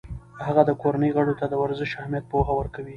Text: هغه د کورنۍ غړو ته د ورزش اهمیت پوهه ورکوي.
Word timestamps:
هغه 0.45 0.61
د 0.69 0.71
کورنۍ 0.81 1.09
غړو 1.17 1.33
ته 1.39 1.45
د 1.47 1.53
ورزش 1.63 1.91
اهمیت 2.01 2.25
پوهه 2.31 2.53
ورکوي. 2.55 2.89